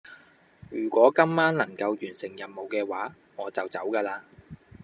[0.71, 4.21] 如果今晚能夠完成任務嘅話，我就走架喇